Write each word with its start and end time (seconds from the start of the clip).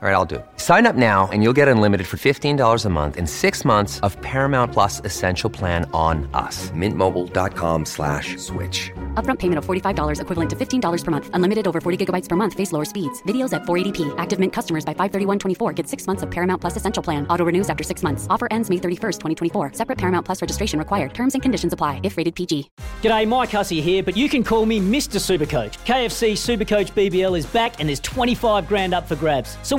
All 0.00 0.08
right, 0.08 0.14
I'll 0.14 0.24
do 0.24 0.36
it. 0.36 0.46
Sign 0.58 0.86
up 0.86 0.94
now 0.94 1.28
and 1.32 1.42
you'll 1.42 1.52
get 1.52 1.66
unlimited 1.66 2.06
for 2.06 2.18
$15 2.18 2.84
a 2.84 2.88
month 2.88 3.16
in 3.16 3.26
six 3.26 3.64
months 3.64 3.98
of 4.06 4.16
Paramount 4.22 4.72
Plus 4.72 5.00
Essential 5.04 5.50
Plan 5.50 5.90
on 5.92 6.30
us. 6.34 6.70
Mintmobile.com 6.70 7.84
slash 7.84 8.36
switch. 8.36 8.92
Upfront 9.14 9.40
payment 9.40 9.58
of 9.58 9.66
$45 9.66 10.20
equivalent 10.20 10.50
to 10.50 10.54
$15 10.54 11.04
per 11.04 11.10
month. 11.10 11.30
Unlimited 11.32 11.66
over 11.66 11.80
40 11.80 12.06
gigabytes 12.06 12.28
per 12.28 12.36
month. 12.36 12.54
Face 12.54 12.70
lower 12.70 12.84
speeds. 12.84 13.20
Videos 13.24 13.52
at 13.52 13.62
480p. 13.62 14.14
Active 14.18 14.38
Mint 14.38 14.52
customers 14.52 14.84
by 14.84 14.94
531.24 14.94 15.74
get 15.74 15.88
six 15.88 16.06
months 16.06 16.22
of 16.22 16.30
Paramount 16.30 16.60
Plus 16.60 16.76
Essential 16.76 17.02
Plan. 17.02 17.26
Auto 17.26 17.44
renews 17.44 17.68
after 17.68 17.82
six 17.82 18.04
months. 18.04 18.28
Offer 18.30 18.46
ends 18.52 18.70
May 18.70 18.76
31st, 18.76 19.18
2024. 19.18 19.72
Separate 19.72 19.98
Paramount 19.98 20.24
Plus 20.24 20.40
registration 20.40 20.78
required. 20.78 21.12
Terms 21.12 21.34
and 21.34 21.42
conditions 21.42 21.72
apply 21.72 21.98
if 22.04 22.16
rated 22.16 22.36
PG. 22.36 22.70
G'day, 23.02 23.26
Mike 23.26 23.50
Hussey 23.50 23.80
here, 23.80 24.04
but 24.04 24.16
you 24.16 24.28
can 24.28 24.44
call 24.44 24.64
me 24.64 24.78
Mr. 24.78 25.18
Supercoach. 25.18 25.76
KFC 25.84 26.34
Supercoach 26.34 26.92
BBL 26.92 27.36
is 27.36 27.46
back 27.46 27.80
and 27.80 27.88
there's 27.88 27.98
25 27.98 28.68
grand 28.68 28.94
up 28.94 29.08
for 29.08 29.16
grabs. 29.16 29.58
So 29.64 29.74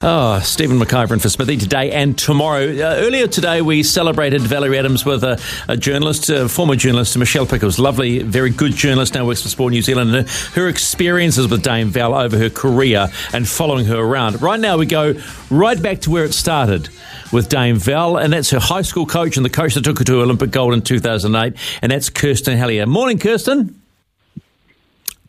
Oh, 0.00 0.38
Stephen 0.38 0.78
McIver 0.78 1.20
for 1.20 1.28
Smithy 1.28 1.56
today 1.56 1.90
and 1.90 2.16
tomorrow. 2.16 2.68
Uh, 2.70 2.98
earlier 2.98 3.26
today, 3.26 3.60
we 3.60 3.82
celebrated 3.82 4.42
Valerie 4.42 4.78
Adams 4.78 5.04
with 5.04 5.24
a, 5.24 5.40
a 5.66 5.76
journalist, 5.76 6.30
a 6.30 6.48
former 6.48 6.76
journalist, 6.76 7.18
Michelle 7.18 7.46
Pickles. 7.46 7.80
Lovely, 7.80 8.22
very 8.22 8.50
good 8.50 8.74
journalist, 8.74 9.14
now 9.14 9.26
works 9.26 9.42
for 9.42 9.48
Sport 9.48 9.72
New 9.72 9.82
Zealand. 9.82 10.14
And 10.14 10.28
her 10.54 10.68
experiences 10.68 11.48
with 11.48 11.64
Dame 11.64 11.88
Val 11.88 12.14
over 12.14 12.38
her 12.38 12.48
career 12.48 13.08
and 13.32 13.48
following 13.48 13.86
her 13.86 13.98
around. 13.98 14.40
Right 14.40 14.60
now, 14.60 14.78
we 14.78 14.86
go 14.86 15.20
right 15.50 15.82
back 15.82 16.02
to 16.02 16.12
where 16.12 16.24
it 16.24 16.32
started 16.32 16.90
with 17.32 17.48
Dame 17.48 17.74
Val, 17.74 18.18
and 18.18 18.32
that's 18.32 18.50
her 18.50 18.60
high 18.60 18.82
school 18.82 19.04
coach 19.04 19.36
and 19.36 19.44
the 19.44 19.50
coach 19.50 19.74
that 19.74 19.82
took 19.82 19.98
her 19.98 20.04
to 20.04 20.22
Olympic 20.22 20.52
gold 20.52 20.74
in 20.74 20.82
2008, 20.82 21.54
and 21.82 21.90
that's 21.90 22.08
Kirsten 22.08 22.56
Hellier. 22.56 22.86
Morning, 22.86 23.18
Kirsten. 23.18 23.82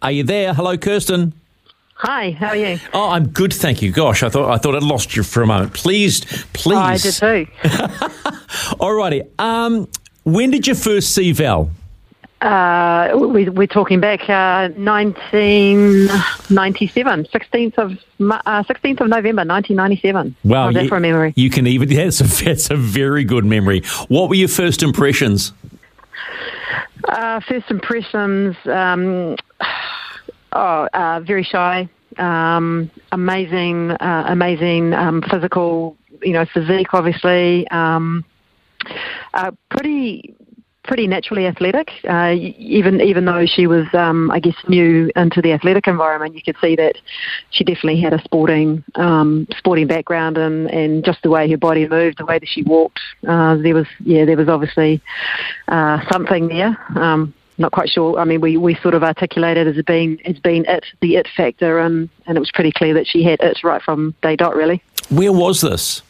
Are 0.04 0.12
you 0.12 0.22
there? 0.22 0.54
Hello, 0.54 0.78
Kirsten. 0.78 1.34
Hi, 2.02 2.32
how 2.32 2.48
are 2.48 2.56
you? 2.56 2.80
Oh, 2.94 3.10
I'm 3.10 3.28
good, 3.28 3.52
thank 3.52 3.82
you. 3.82 3.92
Gosh, 3.92 4.24
I 4.24 4.30
thought 4.30 4.50
I 4.50 4.58
thought 4.58 4.74
I'd 4.74 4.84
lost 4.84 5.18
you 5.18 5.24
for 5.24 5.44
a 5.44 5.46
moment. 5.46 5.74
Please, 5.74 6.22
please. 6.54 6.74
Oh, 6.74 6.80
I 6.80 6.98
did 6.98 7.14
too. 7.14 7.46
Alrighty. 8.80 9.28
Um, 9.38 9.90
when 10.24 10.50
did 10.50 10.66
you 10.66 10.76
first 10.76 11.14
see 11.14 11.34
Val? 11.34 11.70
Uh, 12.40 13.18
we, 13.18 13.50
are 13.50 13.68
talking 13.68 14.00
back 14.00 14.30
uh, 14.30 14.70
1997, 14.78 17.26
16th 17.26 17.78
of 17.78 17.92
uh, 17.92 17.98
16th 18.64 19.02
of 19.02 19.10
November, 19.10 19.42
1997. 19.42 20.38
Wow, 20.46 20.68
How's 20.68 20.76
that 20.76 20.88
for 20.88 20.96
a 20.96 21.02
memory? 21.02 21.34
You 21.36 21.50
can 21.50 21.68
even 21.68 21.90
that's 21.94 22.22
a 22.22 22.46
that's 22.46 22.70
a 22.70 22.78
very 22.78 23.26
good 23.26 23.44
memory. 23.44 23.82
What 24.08 24.30
were 24.30 24.36
your 24.36 24.48
first 24.48 24.84
impressions? 24.84 25.52
Uh, 27.10 27.42
first 27.42 27.70
impressions. 27.70 28.56
Um, 28.66 29.36
Oh, 30.54 30.88
uh, 30.94 31.22
very 31.26 31.44
shy. 31.44 31.90
Um, 32.18 32.90
amazing, 33.12 33.92
uh, 33.92 34.26
amazing 34.28 34.94
um, 34.94 35.22
physical, 35.30 35.96
you 36.22 36.34
know, 36.34 36.46
physique. 36.54 36.94
Obviously, 36.94 37.68
um, 37.70 38.26
uh, 39.36 39.52
pretty, 39.70 40.36
pretty 40.84 41.06
naturally 41.06 41.46
athletic. 41.46 41.92
Uh, 42.10 42.34
even 42.34 43.00
even 43.00 43.26
though 43.26 43.46
she 43.46 43.68
was, 43.68 43.86
um, 43.94 44.32
I 44.32 44.40
guess, 44.40 44.56
new 44.68 45.12
into 45.16 45.42
the 45.42 45.54
athletic 45.54 45.88
environment, 45.88 46.34
you 46.34 46.42
could 46.42 46.58
see 46.60 46.76
that 46.78 46.96
she 47.52 47.64
definitely 47.64 48.02
had 48.02 48.14
a 48.14 48.22
sporting, 48.24 48.84
um, 48.96 49.48
sporting 49.56 49.86
background, 49.88 50.38
and, 50.38 50.70
and 50.72 51.06
just 51.06 51.22
the 51.22 51.30
way 51.30 51.50
her 51.50 51.58
body 51.58 51.88
moved, 51.88 52.18
the 52.18 52.26
way 52.26 52.40
that 52.40 52.50
she 52.50 52.64
walked. 52.64 53.00
Uh, 53.28 53.56
there 53.58 53.76
was, 53.76 53.88
yeah, 54.04 54.26
there 54.26 54.38
was 54.38 54.50
obviously 54.50 55.00
uh, 55.68 56.00
something 56.12 56.48
there. 56.48 56.76
Um, 56.96 57.36
not 57.60 57.72
quite 57.72 57.90
sure. 57.90 58.18
I 58.18 58.24
mean, 58.24 58.42
we, 58.42 58.58
we 58.58 58.76
sort 58.76 58.96
of 58.96 59.04
articulated 59.04 59.68
as 59.68 59.84
being 59.86 60.20
as 60.26 60.40
being 60.40 60.66
it, 60.68 60.86
the 61.02 61.18
it 61.18 61.28
factor, 61.36 61.80
and, 61.80 62.10
and 62.26 62.38
it 62.38 62.40
was 62.40 62.52
pretty 62.52 62.72
clear 62.72 62.94
that 62.94 63.06
she 63.06 63.24
had 63.24 63.40
it 63.42 63.60
right 63.64 63.82
from 63.82 64.16
day 64.22 64.36
dot, 64.36 64.56
really. 64.56 64.82
Where 65.10 65.34
was 65.34 65.62
this? 65.62 66.02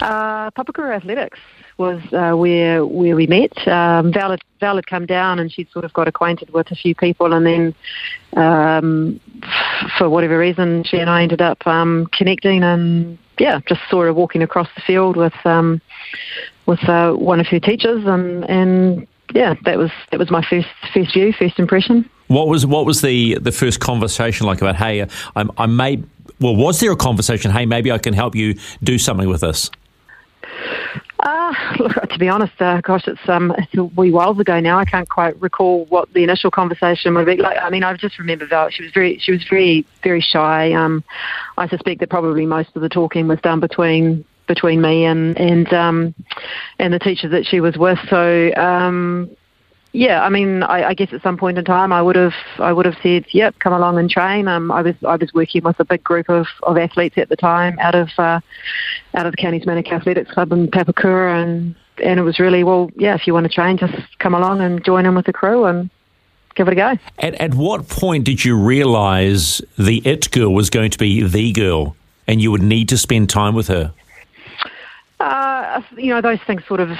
Uh, 0.00 0.50
Papakura 0.52 0.96
Athletics 0.96 1.38
was 1.78 2.00
uh, 2.12 2.36
where 2.36 2.84
where 2.84 3.16
we 3.16 3.26
met. 3.26 3.56
Um, 3.66 4.12
Val, 4.12 4.30
had, 4.30 4.40
Val 4.60 4.76
had 4.76 4.86
come 4.86 5.06
down 5.06 5.38
and 5.38 5.50
she'd 5.52 5.70
sort 5.70 5.84
of 5.84 5.92
got 5.92 6.08
acquainted 6.08 6.50
with 6.50 6.70
a 6.70 6.74
few 6.74 6.94
people, 6.94 7.32
and 7.32 7.46
then 7.46 7.74
um, 8.36 9.20
for 9.98 10.08
whatever 10.08 10.38
reason, 10.38 10.84
she 10.84 10.98
and 10.98 11.10
I 11.10 11.22
ended 11.22 11.40
up 11.40 11.66
um, 11.66 12.08
connecting, 12.12 12.62
and 12.62 13.18
yeah, 13.38 13.60
just 13.66 13.80
saw 13.88 14.02
her 14.02 14.12
walking 14.12 14.42
across 14.42 14.68
the 14.74 14.82
field 14.82 15.16
with 15.16 15.34
um, 15.44 15.80
with 16.66 16.86
uh, 16.88 17.12
one 17.12 17.40
of 17.40 17.46
her 17.48 17.60
teachers, 17.60 18.04
and 18.06 18.44
and 18.48 19.06
yeah, 19.34 19.54
that 19.64 19.78
was 19.78 19.90
that 20.10 20.18
was 20.18 20.30
my 20.30 20.44
first 20.48 20.68
first 20.92 21.12
view, 21.14 21.32
first 21.32 21.58
impression. 21.58 22.08
What 22.28 22.48
was 22.48 22.66
what 22.66 22.86
was 22.86 23.00
the 23.02 23.38
the 23.38 23.52
first 23.52 23.80
conversation 23.80 24.46
like 24.46 24.60
about? 24.60 24.76
Hey, 24.76 25.02
I, 25.36 25.44
I 25.56 25.66
may. 25.66 26.02
Well, 26.40 26.56
was 26.56 26.80
there 26.80 26.92
a 26.92 26.96
conversation? 26.96 27.50
Hey, 27.50 27.66
maybe 27.66 27.92
I 27.92 27.98
can 27.98 28.14
help 28.14 28.34
you 28.34 28.58
do 28.82 28.98
something 28.98 29.28
with 29.28 29.42
this. 29.42 29.70
Uh, 31.20 31.54
look, 31.78 32.08
to 32.08 32.18
be 32.18 32.28
honest, 32.28 32.60
uh, 32.60 32.80
gosh, 32.80 33.06
it's 33.06 33.28
um, 33.28 33.54
it's 33.56 33.74
a 33.76 33.84
wee 33.84 34.10
whiles 34.10 34.40
ago 34.40 34.58
now. 34.58 34.78
I 34.78 34.84
can't 34.84 35.08
quite 35.08 35.40
recall 35.40 35.84
what 35.86 36.12
the 36.12 36.24
initial 36.24 36.50
conversation 36.50 37.14
would 37.14 37.26
be 37.26 37.36
like. 37.36 37.58
I 37.62 37.70
mean, 37.70 37.84
I 37.84 37.94
just 37.94 38.18
remember 38.18 38.46
that 38.46 38.72
She 38.72 38.82
was 38.82 38.92
very, 38.92 39.18
she 39.18 39.30
was 39.30 39.44
very, 39.48 39.86
very 40.02 40.20
shy. 40.20 40.72
Um, 40.72 41.04
I 41.56 41.68
suspect 41.68 42.00
that 42.00 42.10
probably 42.10 42.44
most 42.44 42.70
of 42.74 42.82
the 42.82 42.88
talking 42.88 43.28
was 43.28 43.38
done 43.40 43.60
between 43.60 44.24
between 44.54 44.80
me 44.80 45.04
and 45.04 45.38
and 45.38 45.72
um, 45.72 46.14
and 46.78 46.92
the 46.92 46.98
teacher 46.98 47.28
that 47.28 47.46
she 47.46 47.60
was 47.60 47.76
with. 47.76 47.98
So 48.08 48.52
um, 48.56 49.36
yeah, 49.92 50.22
I 50.22 50.30
mean, 50.30 50.62
I, 50.62 50.88
I, 50.88 50.94
guess 50.94 51.12
at 51.12 51.22
some 51.22 51.36
point 51.36 51.58
in 51.58 51.64
time, 51.66 51.92
I 51.92 52.00
would 52.00 52.16
have, 52.16 52.32
I 52.58 52.72
would 52.72 52.86
have 52.86 52.96
said, 53.02 53.26
"Yep, 53.30 53.58
come 53.58 53.74
along 53.74 53.98
and 53.98 54.08
train." 54.08 54.48
Um, 54.48 54.72
I 54.72 54.80
was, 54.80 54.94
I 55.06 55.16
was 55.16 55.32
working 55.34 55.62
with 55.64 55.78
a 55.80 55.84
big 55.84 56.02
group 56.02 56.30
of, 56.30 56.46
of 56.62 56.78
athletes 56.78 57.18
at 57.18 57.28
the 57.28 57.36
time 57.36 57.78
out 57.78 57.94
of, 57.94 58.08
uh, 58.16 58.40
out 59.14 59.26
of 59.26 59.32
the 59.32 59.36
Counties 59.36 59.64
Manukau 59.64 59.92
Athletics 59.92 60.30
Club 60.30 60.50
in 60.52 60.68
Papakura, 60.68 61.42
and 61.42 61.74
and 62.02 62.18
it 62.18 62.22
was 62.22 62.38
really, 62.38 62.64
well, 62.64 62.90
yeah, 62.96 63.14
if 63.14 63.26
you 63.26 63.34
want 63.34 63.44
to 63.44 63.52
train, 63.52 63.76
just 63.76 63.94
come 64.18 64.34
along 64.34 64.62
and 64.62 64.82
join 64.82 65.04
in 65.04 65.14
with 65.14 65.26
the 65.26 65.32
crew 65.32 65.66
and 65.66 65.90
give 66.54 66.68
it 66.68 66.72
a 66.72 66.76
go. 66.76 66.96
At 67.18 67.34
at 67.34 67.54
what 67.54 67.88
point 67.90 68.24
did 68.24 68.46
you 68.46 68.56
realise 68.56 69.60
the 69.78 70.00
it 70.06 70.30
girl 70.30 70.54
was 70.54 70.70
going 70.70 70.90
to 70.90 70.98
be 70.98 71.22
the 71.22 71.52
girl, 71.52 71.96
and 72.26 72.40
you 72.40 72.50
would 72.50 72.62
need 72.62 72.88
to 72.88 72.96
spend 72.96 73.28
time 73.28 73.54
with 73.54 73.68
her? 73.68 73.92
Uh, 75.22 75.80
you 75.96 76.08
know, 76.08 76.20
those 76.20 76.40
things 76.46 76.62
sort 76.66 76.80
of 76.80 76.90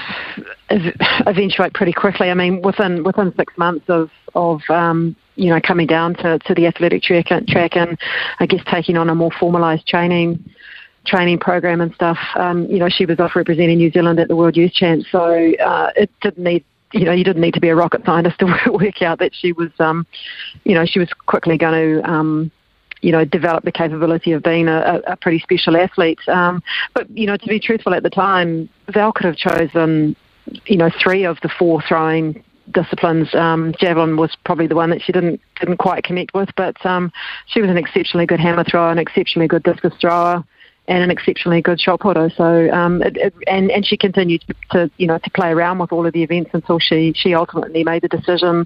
eventuate 0.69 1.73
pretty 1.73 1.91
quickly. 1.91 2.29
I 2.29 2.33
mean, 2.33 2.61
within 2.61 3.03
within 3.03 3.33
six 3.35 3.57
months 3.57 3.85
of 3.89 4.09
of 4.33 4.61
um, 4.69 5.15
you 5.35 5.49
know 5.49 5.59
coming 5.59 5.87
down 5.87 6.15
to, 6.15 6.39
to 6.39 6.53
the 6.53 6.67
athletic 6.67 7.03
track, 7.03 7.27
track 7.47 7.75
and 7.75 7.97
I 8.39 8.45
guess 8.45 8.61
taking 8.71 8.95
on 8.95 9.09
a 9.09 9.15
more 9.15 9.31
formalised 9.31 9.85
training 9.87 10.43
training 11.05 11.39
program 11.39 11.81
and 11.81 11.93
stuff. 11.95 12.17
Um, 12.35 12.65
you 12.67 12.79
know, 12.79 12.87
she 12.87 13.05
was 13.05 13.19
off 13.19 13.35
representing 13.35 13.77
New 13.77 13.91
Zealand 13.91 14.19
at 14.19 14.29
the 14.29 14.37
World 14.37 14.55
Youth 14.55 14.71
Champs, 14.71 15.05
so 15.11 15.53
uh, 15.55 15.91
it 15.97 16.09
didn't 16.21 16.43
need 16.43 16.63
you 16.93 17.05
know, 17.05 17.11
you 17.11 17.23
didn't 17.23 17.41
need 17.41 17.55
to 17.55 17.59
be 17.59 17.69
a 17.69 17.75
rocket 17.75 18.05
scientist 18.05 18.37
to 18.39 18.45
work 18.71 19.01
out 19.01 19.19
that 19.19 19.31
she 19.33 19.51
was, 19.51 19.71
um, 19.79 20.05
you 20.63 20.75
know, 20.75 20.85
she 20.85 20.99
was 20.99 21.09
quickly 21.25 21.57
going 21.57 21.73
to, 21.73 22.09
um, 22.09 22.51
you 23.03 23.11
know, 23.11 23.25
develop 23.25 23.65
the 23.65 23.71
capability 23.71 24.31
of 24.31 24.41
being 24.41 24.69
a, 24.69 25.01
a 25.05 25.17
pretty 25.17 25.39
special 25.39 25.75
athlete. 25.75 26.19
Um, 26.27 26.63
but, 26.95 27.09
you 27.09 27.27
know, 27.27 27.35
to 27.35 27.47
be 27.47 27.59
truthful 27.59 27.93
at 27.93 28.01
the 28.01 28.09
time, 28.09 28.69
Val 28.93 29.11
could 29.11 29.25
have 29.25 29.35
chosen, 29.35 30.15
you 30.65 30.77
know, 30.77 30.89
three 31.03 31.25
of 31.25 31.37
the 31.43 31.49
four 31.49 31.83
throwing 31.87 32.41
disciplines. 32.71 33.35
Um, 33.35 33.73
javelin 33.77 34.15
was 34.15 34.35
probably 34.45 34.67
the 34.67 34.75
one 34.75 34.89
that 34.91 35.01
she 35.01 35.11
didn't 35.11 35.41
didn't 35.59 35.77
quite 35.77 36.05
connect 36.05 36.33
with, 36.33 36.49
but 36.55 36.83
um, 36.85 37.11
she 37.47 37.59
was 37.59 37.69
an 37.69 37.77
exceptionally 37.77 38.25
good 38.25 38.39
hammer 38.39 38.63
thrower, 38.63 38.89
an 38.89 38.99
exceptionally 38.99 39.49
good 39.49 39.63
discus 39.63 39.93
thrower, 39.99 40.41
and 40.87 41.03
an 41.03 41.11
exceptionally 41.11 41.61
good 41.61 41.81
shot 41.81 41.99
putter. 41.99 42.31
So, 42.37 42.71
um, 42.71 43.01
it, 43.01 43.17
it, 43.17 43.33
and 43.47 43.69
and 43.69 43.85
she 43.85 43.97
continued 43.97 44.45
to, 44.47 44.55
to, 44.71 44.91
you 44.95 45.07
know 45.07 45.17
to 45.17 45.29
play 45.31 45.49
around 45.49 45.79
with 45.79 45.91
all 45.91 46.05
of 46.05 46.13
the 46.13 46.23
events 46.23 46.51
until 46.53 46.79
she 46.79 47.11
she 47.15 47.33
ultimately 47.33 47.83
made 47.83 48.01
the 48.01 48.07
decision. 48.07 48.65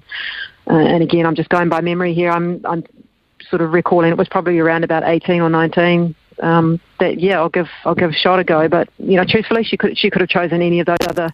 Uh, 0.70 0.74
and 0.74 1.02
again, 1.02 1.26
I'm 1.26 1.34
just 1.34 1.48
going 1.48 1.68
by 1.68 1.80
memory 1.80 2.14
here. 2.14 2.30
I'm 2.30 2.64
I'm 2.64 2.84
sort 3.50 3.62
of 3.62 3.72
recalling 3.72 4.10
it 4.10 4.18
was 4.18 4.28
probably 4.28 4.58
around 4.58 4.84
about 4.84 5.02
18 5.04 5.40
or 5.40 5.50
19 5.50 6.14
um, 6.40 6.80
that 7.00 7.20
yeah, 7.20 7.38
I'll 7.38 7.48
give 7.48 7.68
I'll 7.84 7.94
give 7.94 8.12
shot 8.14 8.38
a 8.38 8.44
go. 8.44 8.68
But 8.68 8.88
you 8.98 9.16
know, 9.16 9.24
truthfully, 9.24 9.64
she 9.64 9.76
could 9.76 9.98
she 9.98 10.10
could 10.10 10.20
have 10.20 10.30
chosen 10.30 10.62
any 10.62 10.80
of 10.80 10.86
those 10.86 10.98
other 11.08 11.32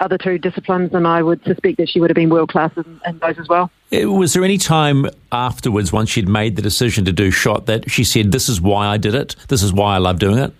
other 0.00 0.18
two 0.18 0.38
disciplines, 0.38 0.92
and 0.92 1.06
I 1.06 1.22
would 1.22 1.42
suspect 1.44 1.78
that 1.78 1.88
she 1.88 2.00
would 2.00 2.10
have 2.10 2.14
been 2.14 2.30
world 2.30 2.50
class 2.50 2.72
in, 2.76 3.00
in 3.06 3.18
those 3.18 3.38
as 3.38 3.48
well. 3.48 3.70
Uh, 3.92 4.10
was 4.10 4.32
there 4.32 4.44
any 4.44 4.58
time 4.58 5.06
afterwards, 5.32 5.92
once 5.92 6.10
she'd 6.10 6.28
made 6.28 6.56
the 6.56 6.62
decision 6.62 7.04
to 7.04 7.12
do 7.12 7.30
shot, 7.30 7.66
that 7.66 7.90
she 7.90 8.04
said, 8.04 8.32
"This 8.32 8.48
is 8.48 8.60
why 8.60 8.86
I 8.86 8.96
did 8.96 9.14
it. 9.14 9.36
This 9.48 9.62
is 9.62 9.72
why 9.72 9.94
I 9.94 9.98
love 9.98 10.18
doing 10.18 10.38
it"? 10.38 10.52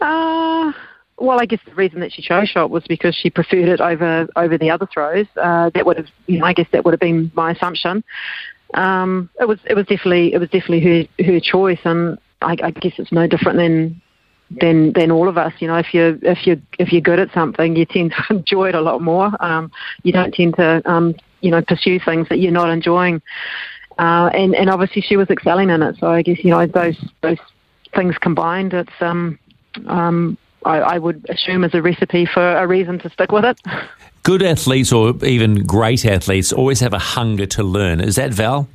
Uh, 0.00 0.72
well, 1.18 1.40
I 1.40 1.46
guess 1.46 1.60
the 1.64 1.74
reason 1.74 2.00
that 2.00 2.12
she 2.12 2.22
chose 2.22 2.48
shot 2.48 2.70
was 2.70 2.84
because 2.88 3.14
she 3.14 3.30
preferred 3.30 3.68
it 3.68 3.80
over 3.80 4.28
over 4.36 4.58
the 4.58 4.70
other 4.70 4.86
throws. 4.92 5.26
Uh, 5.36 5.70
that 5.70 5.86
would 5.86 5.96
have, 5.96 6.08
you 6.26 6.38
know, 6.38 6.46
I 6.46 6.52
guess 6.52 6.66
that 6.72 6.84
would 6.84 6.92
have 6.92 7.00
been 7.00 7.30
my 7.34 7.52
assumption. 7.52 8.04
Um, 8.74 9.30
it 9.40 9.46
was 9.46 9.58
it 9.64 9.74
was 9.74 9.86
definitely 9.86 10.34
it 10.34 10.38
was 10.38 10.50
definitely 10.50 11.08
her 11.18 11.24
her 11.24 11.40
choice, 11.40 11.80
and 11.84 12.18
I, 12.42 12.56
I 12.62 12.70
guess 12.70 12.94
it's 12.98 13.12
no 13.12 13.26
different 13.26 13.58
than 13.58 14.02
than 14.50 14.92
than 14.92 15.10
all 15.10 15.28
of 15.28 15.38
us. 15.38 15.52
You 15.60 15.68
know, 15.68 15.76
if 15.76 15.94
you 15.94 16.18
if 16.22 16.46
you 16.46 16.60
if 16.78 16.92
you're 16.92 17.00
good 17.00 17.20
at 17.20 17.32
something, 17.32 17.76
you 17.76 17.86
tend 17.86 18.12
to 18.12 18.24
enjoy 18.36 18.70
it 18.70 18.74
a 18.74 18.80
lot 18.80 19.00
more. 19.00 19.30
Um, 19.40 19.70
you 20.02 20.12
don't 20.12 20.34
tend 20.34 20.56
to 20.56 20.82
um, 20.90 21.14
you 21.40 21.50
know 21.50 21.62
pursue 21.62 22.00
things 22.00 22.28
that 22.28 22.38
you're 22.38 22.52
not 22.52 22.70
enjoying. 22.70 23.22
Uh, 23.98 24.28
and 24.34 24.54
and 24.56 24.70
obviously 24.70 25.02
she 25.02 25.16
was 25.16 25.30
excelling 25.30 25.70
in 25.70 25.82
it. 25.82 25.96
So 25.98 26.08
I 26.08 26.22
guess 26.22 26.38
you 26.42 26.50
know 26.50 26.66
those 26.66 26.96
those 27.22 27.38
things 27.94 28.16
combined, 28.18 28.72
it's 28.74 28.92
um 29.00 29.38
um 29.86 30.36
I, 30.64 30.78
I 30.78 30.98
would 30.98 31.26
assume 31.28 31.62
as 31.64 31.74
a 31.74 31.82
recipe 31.82 32.26
for 32.26 32.56
a 32.56 32.66
reason 32.66 32.98
to 33.00 33.10
stick 33.10 33.30
with 33.30 33.44
it. 33.44 33.60
Good 34.24 34.42
athletes 34.42 34.92
or 34.92 35.14
even 35.24 35.64
great 35.64 36.04
athletes 36.04 36.52
always 36.52 36.80
have 36.80 36.92
a 36.92 36.98
hunger 36.98 37.46
to 37.46 37.62
learn. 37.62 38.00
Is 38.00 38.16
that 38.16 38.32
Val? 38.32 38.68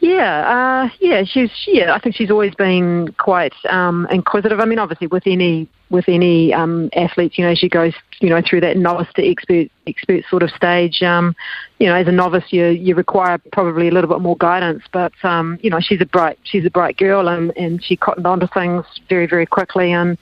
Yeah, 0.00 0.86
uh, 0.86 0.94
yeah, 1.00 1.24
she's 1.24 1.50
yeah. 1.66 1.92
I 1.92 1.98
think 1.98 2.16
she's 2.16 2.30
always 2.30 2.54
been 2.54 3.12
quite 3.18 3.54
um, 3.68 4.08
inquisitive. 4.10 4.58
I 4.58 4.64
mean, 4.64 4.78
obviously, 4.78 5.06
with 5.06 5.26
any 5.26 5.68
with 5.92 6.08
any 6.08 6.54
um, 6.54 6.88
athletes, 6.96 7.36
you 7.36 7.44
know, 7.44 7.54
she 7.54 7.68
goes, 7.68 7.92
you 8.20 8.30
know, 8.30 8.40
through 8.48 8.62
that 8.62 8.78
novice 8.78 9.08
to 9.14 9.30
expert 9.30 9.68
expert 9.86 10.24
sort 10.30 10.42
of 10.42 10.50
stage. 10.50 11.02
Um, 11.02 11.36
you 11.78 11.86
know, 11.86 11.94
as 11.94 12.08
a 12.08 12.12
novice, 12.12 12.44
you 12.48 12.66
you 12.68 12.94
require 12.94 13.38
probably 13.52 13.88
a 13.88 13.90
little 13.90 14.08
bit 14.08 14.20
more 14.20 14.36
guidance. 14.36 14.82
But 14.90 15.12
um, 15.22 15.58
you 15.62 15.68
know, 15.68 15.80
she's 15.80 16.00
a 16.00 16.06
bright 16.06 16.38
she's 16.44 16.64
a 16.64 16.70
bright 16.70 16.96
girl, 16.96 17.28
and 17.28 17.52
and 17.56 17.84
she 17.84 17.94
cottoned 17.94 18.26
onto 18.26 18.46
things 18.48 18.84
very 19.08 19.26
very 19.26 19.44
quickly, 19.44 19.92
and 19.92 20.16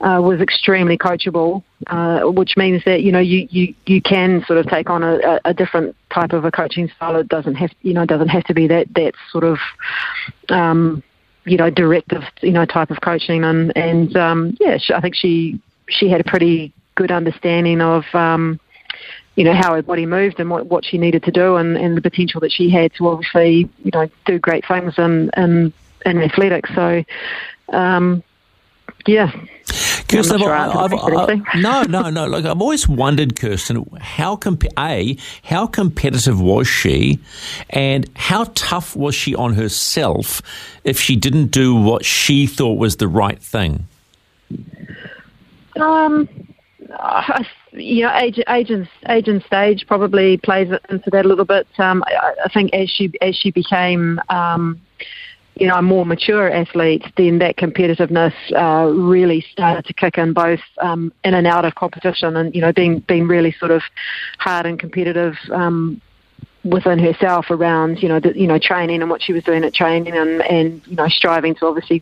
uh, 0.00 0.20
was 0.20 0.40
extremely 0.40 0.98
coachable, 0.98 1.62
uh, 1.86 2.22
which 2.22 2.56
means 2.56 2.82
that 2.84 3.02
you 3.02 3.12
know 3.12 3.20
you, 3.20 3.46
you 3.50 3.74
you 3.86 4.02
can 4.02 4.44
sort 4.46 4.58
of 4.58 4.66
take 4.66 4.90
on 4.90 5.04
a, 5.04 5.40
a 5.44 5.54
different 5.54 5.94
type 6.12 6.32
of 6.32 6.44
a 6.44 6.50
coaching 6.50 6.90
style. 6.96 7.14
It 7.14 7.28
doesn't 7.28 7.54
have 7.54 7.70
you 7.82 7.94
know 7.94 8.04
doesn't 8.04 8.28
have 8.28 8.44
to 8.44 8.54
be 8.54 8.66
that 8.66 8.92
that 8.96 9.12
sort 9.30 9.44
of 9.44 9.58
um, 10.48 11.02
you 11.44 11.56
know, 11.56 11.70
directive, 11.70 12.24
you 12.40 12.52
know, 12.52 12.64
type 12.64 12.90
of 12.90 13.00
coaching. 13.00 13.44
And, 13.44 13.76
and 13.76 14.16
um, 14.16 14.56
yeah, 14.60 14.78
she, 14.78 14.94
I 14.94 15.00
think 15.00 15.14
she, 15.14 15.60
she 15.88 16.08
had 16.08 16.20
a 16.20 16.24
pretty 16.24 16.72
good 16.94 17.10
understanding 17.10 17.80
of, 17.80 18.04
um, 18.14 18.60
you 19.34 19.44
know, 19.44 19.54
how 19.54 19.74
her 19.74 19.82
body 19.82 20.06
moved 20.06 20.38
and 20.40 20.50
what, 20.50 20.66
what 20.66 20.84
she 20.84 20.98
needed 20.98 21.22
to 21.24 21.30
do 21.30 21.56
and, 21.56 21.76
and 21.76 21.96
the 21.96 22.02
potential 22.02 22.40
that 22.40 22.52
she 22.52 22.68
had 22.70 22.92
to 22.94 23.08
obviously, 23.08 23.68
you 23.82 23.90
know, 23.92 24.08
do 24.26 24.38
great 24.38 24.66
things 24.66 24.98
in, 24.98 25.30
in, 25.36 25.72
in 26.04 26.22
athletics. 26.22 26.70
So, 26.74 27.04
um, 27.70 28.22
yeah. 29.06 29.32
Kirsten, 30.12 30.38
sure 30.38 30.54
I've, 30.54 30.92
I've, 30.92 30.92
I've, 30.92 31.40
no, 31.56 31.82
no, 31.82 32.10
no. 32.10 32.26
Look, 32.26 32.44
I've 32.44 32.60
always 32.60 32.88
wondered, 32.88 33.36
Kirsten, 33.36 33.84
how 34.00 34.36
comp- 34.36 34.64
a 34.78 35.16
how 35.42 35.66
competitive 35.66 36.40
was 36.40 36.68
she, 36.68 37.18
and 37.70 38.08
how 38.16 38.44
tough 38.54 38.94
was 38.94 39.14
she 39.14 39.34
on 39.34 39.54
herself 39.54 40.42
if 40.84 40.98
she 40.98 41.16
didn't 41.16 41.46
do 41.46 41.74
what 41.74 42.04
she 42.04 42.46
thought 42.46 42.74
was 42.74 42.96
the 42.96 43.08
right 43.08 43.38
thing? 43.38 43.86
Um, 45.80 46.28
you 47.72 48.02
know, 48.02 48.14
age, 48.16 48.40
age, 48.48 48.70
and, 48.70 48.88
age 49.08 49.28
and 49.28 49.42
stage 49.44 49.86
probably 49.86 50.36
plays 50.36 50.68
into 50.90 51.10
that 51.10 51.24
a 51.24 51.28
little 51.28 51.44
bit. 51.44 51.66
Um, 51.78 52.04
I, 52.06 52.34
I 52.44 52.48
think 52.48 52.74
as 52.74 52.90
she 52.90 53.12
as 53.20 53.34
she 53.36 53.50
became 53.50 54.20
um, 54.28 54.80
you 55.62 55.68
know, 55.68 55.80
more 55.80 56.04
mature 56.04 56.50
athlete, 56.50 57.04
then 57.16 57.38
that 57.38 57.56
competitiveness 57.56 58.34
uh, 58.56 58.90
really 58.90 59.46
started 59.52 59.84
to 59.84 59.92
kick 59.92 60.18
in 60.18 60.32
both 60.32 60.58
um, 60.80 61.12
in 61.22 61.34
and 61.34 61.46
out 61.46 61.64
of 61.64 61.76
competition, 61.76 62.36
and 62.36 62.52
you 62.52 62.60
know, 62.60 62.72
being 62.72 62.98
being 62.98 63.28
really 63.28 63.52
sort 63.60 63.70
of 63.70 63.80
hard 64.38 64.66
and 64.66 64.80
competitive 64.80 65.36
um, 65.52 66.02
within 66.64 66.98
herself 66.98 67.46
around 67.50 68.00
you 68.02 68.08
know 68.08 68.20
the, 68.20 68.32
you 68.38 68.46
know 68.46 68.58
training 68.58 69.00
and 69.02 69.10
what 69.10 69.20
she 69.20 69.32
was 69.32 69.42
doing 69.42 69.64
at 69.64 69.74
training 69.74 70.14
and 70.14 70.42
and 70.42 70.80
you 70.86 70.94
know 70.94 71.08
striving 71.08 71.54
to 71.56 71.66
obviously 71.66 72.00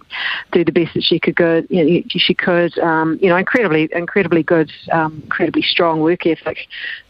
do 0.52 0.62
the 0.64 0.72
best 0.72 0.92
that 0.92 1.02
she 1.02 1.18
could 1.18 1.34
go 1.34 1.62
you 1.70 1.84
know, 1.84 2.02
she 2.10 2.34
could 2.34 2.78
um, 2.78 3.18
you 3.22 3.28
know 3.28 3.36
incredibly 3.36 3.88
incredibly 3.92 4.42
good 4.42 4.70
um, 4.92 5.20
incredibly 5.22 5.62
strong 5.62 6.00
work 6.00 6.26
ethic. 6.26 6.58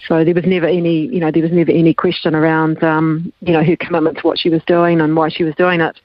So 0.06 0.24
there 0.24 0.34
was 0.34 0.44
never 0.46 0.66
any 0.66 1.06
you 1.06 1.18
know 1.18 1.30
there 1.30 1.42
was 1.42 1.52
never 1.52 1.72
any 1.72 1.92
question 1.92 2.34
around 2.34 2.82
um, 2.84 3.32
you 3.40 3.52
know 3.52 3.64
her 3.64 3.76
commitment 3.76 4.18
to 4.18 4.26
what 4.26 4.38
she 4.38 4.48
was 4.48 4.62
doing 4.66 5.00
and 5.00 5.16
why 5.16 5.28
she 5.28 5.42
was 5.42 5.54
doing 5.56 5.80
it 5.80 5.98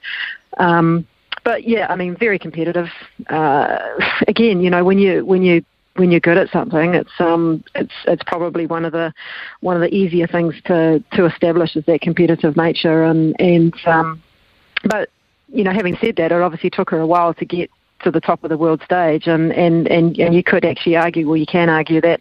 um, 0.56 1.06
but 1.44 1.66
yeah, 1.66 1.86
I 1.88 1.96
mean, 1.96 2.16
very 2.16 2.38
competitive. 2.38 2.88
Uh, 3.28 3.78
again, 4.26 4.60
you 4.60 4.68
know, 4.68 4.84
when 4.84 4.98
you 4.98 5.24
when 5.24 5.42
you 5.42 5.64
when 5.94 6.10
you're 6.10 6.20
good 6.20 6.36
at 6.36 6.50
something, 6.50 6.94
it's 6.94 7.10
um, 7.20 7.62
it's 7.74 7.94
it's 8.06 8.22
probably 8.26 8.66
one 8.66 8.84
of 8.84 8.92
the 8.92 9.12
one 9.60 9.76
of 9.76 9.82
the 9.82 9.94
easier 9.94 10.26
things 10.26 10.54
to 10.64 11.02
to 11.12 11.26
establish 11.26 11.76
is 11.76 11.84
that 11.86 12.00
competitive 12.00 12.56
nature, 12.56 13.04
and 13.04 13.34
and 13.40 13.74
um, 13.86 14.22
but 14.84 15.10
you 15.48 15.64
know, 15.64 15.72
having 15.72 15.96
said 16.00 16.16
that, 16.16 16.32
it 16.32 16.42
obviously 16.42 16.70
took 16.70 16.90
her 16.90 16.98
a 16.98 17.06
while 17.06 17.32
to 17.34 17.44
get 17.44 17.70
to 18.02 18.10
the 18.10 18.20
top 18.20 18.44
of 18.44 18.50
the 18.50 18.58
world 18.58 18.82
stage, 18.84 19.26
and 19.26 19.52
and 19.52 19.86
and, 19.88 20.18
and 20.18 20.34
you 20.34 20.42
could 20.42 20.64
actually 20.64 20.96
argue, 20.96 21.26
well, 21.26 21.36
you 21.36 21.46
can 21.46 21.68
argue 21.68 22.00
that 22.00 22.20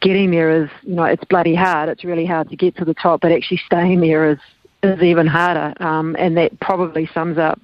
getting 0.00 0.30
there 0.30 0.64
is, 0.64 0.70
you 0.82 0.94
know, 0.94 1.04
it's 1.04 1.24
bloody 1.24 1.54
hard. 1.54 1.88
It's 1.88 2.04
really 2.04 2.26
hard 2.26 2.50
to 2.50 2.56
get 2.56 2.76
to 2.76 2.84
the 2.84 2.94
top, 2.94 3.20
but 3.20 3.32
actually 3.32 3.60
staying 3.64 4.00
there 4.00 4.30
is 4.30 4.38
is 4.82 5.02
even 5.02 5.26
harder, 5.26 5.72
um, 5.80 6.16
and 6.18 6.36
that 6.36 6.58
probably 6.60 7.08
sums 7.14 7.38
up 7.38 7.60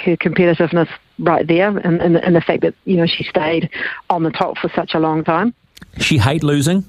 her 0.00 0.16
competitiveness 0.16 0.88
right 1.18 1.46
there, 1.46 1.76
and, 1.76 2.00
and, 2.00 2.16
and 2.16 2.36
the 2.36 2.40
fact 2.40 2.62
that 2.62 2.74
you 2.84 2.96
know 2.96 3.06
she 3.06 3.24
stayed 3.24 3.70
on 4.10 4.22
the 4.22 4.30
top 4.30 4.58
for 4.58 4.70
such 4.74 4.94
a 4.94 4.98
long 4.98 5.24
time. 5.24 5.54
She 5.98 6.18
hate 6.18 6.42
losing. 6.42 6.84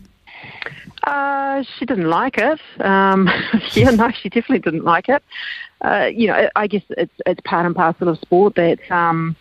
Uh, 1.04 1.64
she 1.78 1.86
didn't 1.86 2.10
like 2.10 2.38
it. 2.38 2.60
Um, 2.80 3.30
yeah, 3.74 3.92
no, 3.92 4.12
she 4.12 4.30
definitely 4.30 4.60
didn't 4.60 4.84
like 4.84 5.10
it. 5.10 5.24
Uh, 5.82 6.10
you 6.14 6.28
know, 6.28 6.50
I 6.56 6.68
guess 6.68 6.84
it's 6.90 7.14
it's 7.26 7.42
part 7.46 7.66
and 7.66 7.76
parcel 7.76 8.10
of 8.10 8.20
sport 8.20 8.56
that 8.56 8.80
um, 8.92 9.36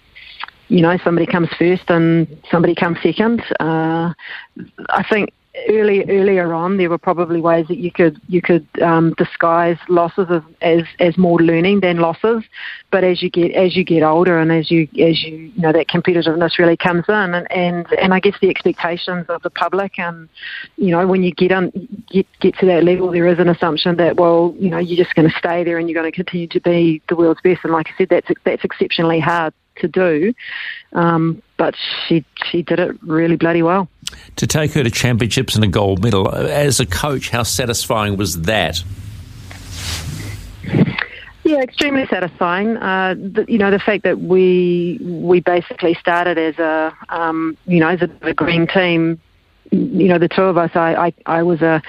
you 0.68 0.80
know 0.80 0.96
somebody 1.04 1.26
comes 1.26 1.48
first 1.58 1.84
and 1.88 2.26
somebody 2.50 2.74
comes 2.74 2.98
second. 3.02 3.42
Uh, 3.60 4.12
I 4.88 5.04
think 5.10 5.32
early 5.68 6.04
earlier 6.08 6.52
on, 6.52 6.76
there 6.76 6.90
were 6.90 6.98
probably 6.98 7.40
ways 7.40 7.66
that 7.68 7.78
you 7.78 7.90
could 7.90 8.20
you 8.28 8.42
could 8.42 8.66
um, 8.82 9.14
disguise 9.16 9.76
losses 9.88 10.26
as, 10.30 10.42
as 10.62 10.82
as 11.00 11.18
more 11.18 11.40
learning 11.40 11.80
than 11.80 11.98
losses. 11.98 12.44
But 12.90 13.04
as 13.04 13.22
you 13.22 13.30
get 13.30 13.52
as 13.52 13.76
you 13.76 13.84
get 13.84 14.02
older 14.02 14.38
and 14.38 14.52
as 14.52 14.70
you 14.70 14.82
as 15.00 15.22
you 15.22 15.36
you 15.54 15.62
know 15.62 15.72
that 15.72 15.88
competitiveness 15.88 16.58
really 16.58 16.76
comes 16.76 17.04
in, 17.08 17.34
and 17.34 17.50
and, 17.50 17.86
and 18.00 18.14
I 18.14 18.20
guess 18.20 18.34
the 18.40 18.50
expectations 18.50 19.26
of 19.28 19.42
the 19.42 19.50
public, 19.50 19.98
and 19.98 20.28
you 20.76 20.90
know 20.90 21.06
when 21.06 21.22
you 21.22 21.32
get 21.32 21.52
on 21.52 21.70
get 22.10 22.26
get 22.40 22.56
to 22.58 22.66
that 22.66 22.84
level, 22.84 23.10
there 23.10 23.26
is 23.26 23.38
an 23.38 23.48
assumption 23.48 23.96
that 23.96 24.16
well 24.16 24.54
you 24.58 24.70
know 24.70 24.78
you're 24.78 25.02
just 25.02 25.14
going 25.14 25.28
to 25.28 25.38
stay 25.38 25.64
there 25.64 25.78
and 25.78 25.88
you're 25.88 26.00
going 26.00 26.10
to 26.10 26.16
continue 26.16 26.48
to 26.48 26.60
be 26.60 27.02
the 27.08 27.16
world's 27.16 27.40
best. 27.42 27.60
And 27.64 27.72
like 27.72 27.88
I 27.88 27.98
said, 27.98 28.08
that's 28.08 28.28
that's 28.44 28.64
exceptionally 28.64 29.20
hard 29.20 29.54
to 29.80 29.88
do. 29.88 30.34
Um, 30.92 31.42
but 31.56 31.74
she 32.06 32.24
she 32.44 32.62
did 32.62 32.78
it 32.80 32.96
really 33.02 33.36
bloody 33.36 33.62
well. 33.62 33.88
To 34.36 34.46
take 34.46 34.72
her 34.72 34.82
to 34.82 34.90
championships 34.90 35.54
and 35.54 35.64
a 35.64 35.68
gold 35.68 36.02
medal 36.02 36.28
as 36.34 36.80
a 36.80 36.86
coach, 36.86 37.30
how 37.30 37.42
satisfying 37.42 38.16
was 38.16 38.42
that? 38.42 38.82
Yeah, 41.44 41.62
extremely 41.62 42.06
satisfying. 42.06 42.76
Uh, 42.76 43.14
the, 43.14 43.44
you 43.48 43.58
know, 43.58 43.70
the 43.70 43.78
fact 43.78 44.04
that 44.04 44.20
we 44.20 44.98
we 45.02 45.40
basically 45.40 45.94
started 45.94 46.38
as 46.38 46.58
a 46.58 46.96
um, 47.08 47.56
you 47.66 47.80
know 47.80 47.88
as 47.88 48.02
a, 48.02 48.10
a 48.22 48.34
green 48.34 48.66
team 48.66 49.20
you 49.70 50.08
know, 50.08 50.18
the 50.18 50.28
two 50.28 50.42
of 50.42 50.56
us, 50.56 50.70
I, 50.74 50.94
I, 50.94 51.12
I 51.26 51.42
was 51.42 51.60
a, 51.60 51.82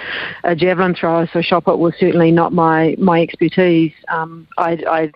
a 0.43 0.55
javelin 0.55 0.95
thrower, 0.95 1.29
so 1.31 1.41
shot 1.41 1.65
put 1.65 1.79
was 1.79 1.93
certainly 1.99 2.31
not 2.31 2.51
my, 2.51 2.95
my 2.97 3.21
expertise. 3.21 3.93
Um, 4.09 4.47
I'd, 4.57 4.83
I'd 4.85 5.13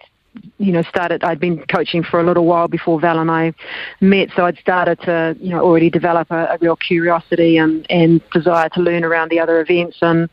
you 0.57 0.71
know, 0.71 0.81
started, 0.83 1.23
I'd 1.23 1.39
been 1.39 1.63
coaching 1.65 2.03
for 2.03 2.19
a 2.19 2.23
little 2.23 2.45
while 2.45 2.67
before 2.67 2.99
Val 2.99 3.19
and 3.19 3.29
I 3.29 3.53
met, 4.01 4.29
so 4.35 4.45
I'd 4.45 4.57
started 4.57 4.99
to, 5.01 5.35
you 5.39 5.49
know, 5.49 5.61
already 5.61 5.89
develop 5.89 6.31
a, 6.31 6.45
a 6.45 6.57
real 6.59 6.75
curiosity 6.75 7.57
and, 7.57 7.85
and 7.89 8.21
desire 8.31 8.69
to 8.69 8.79
learn 8.81 9.03
around 9.03 9.29
the 9.29 9.39
other 9.39 9.61
events. 9.61 9.97
And 10.01 10.29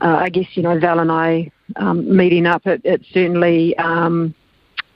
uh, 0.00 0.16
I 0.20 0.28
guess, 0.28 0.46
you 0.54 0.62
know, 0.62 0.78
Val 0.78 1.00
and 1.00 1.12
I 1.12 1.50
um, 1.76 2.16
meeting 2.16 2.46
up, 2.46 2.66
it, 2.66 2.82
it 2.84 3.04
certainly, 3.12 3.76
um, 3.78 4.34